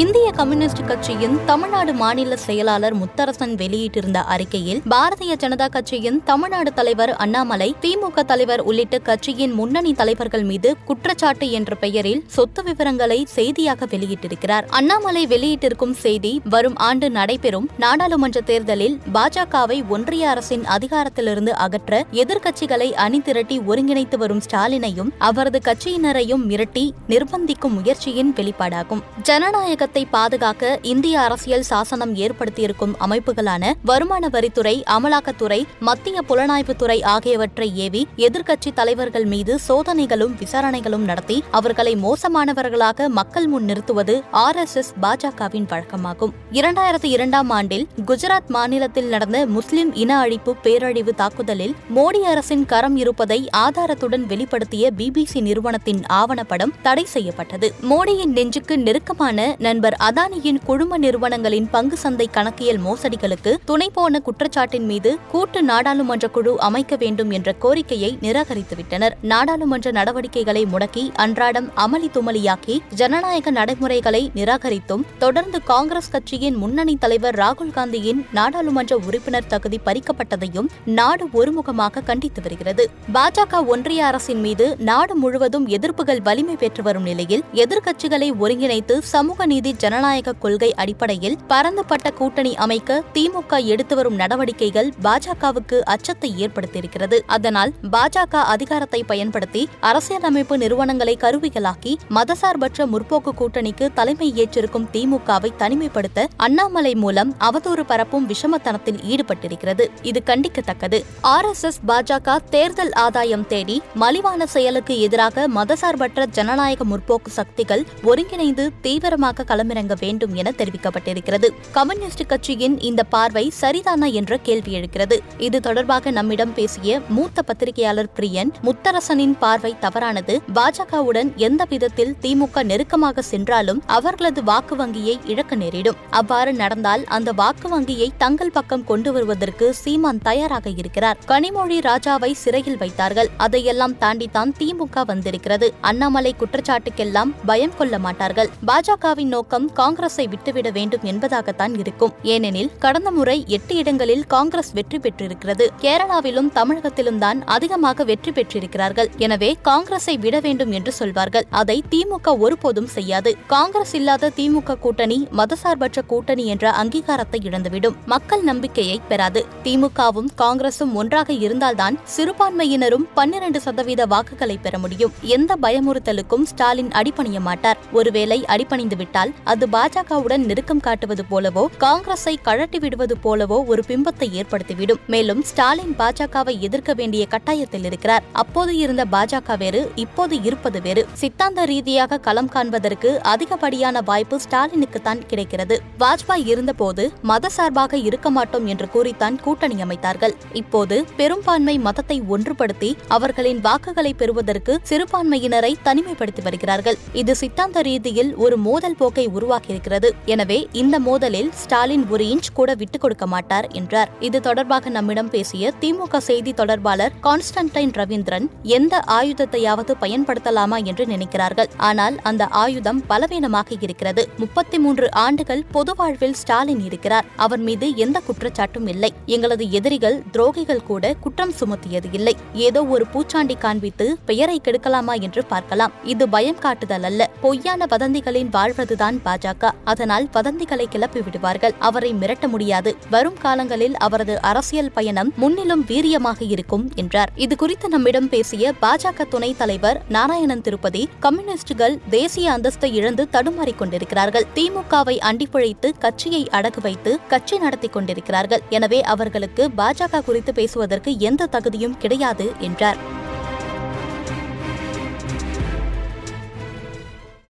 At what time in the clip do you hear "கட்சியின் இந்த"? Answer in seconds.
122.26-123.02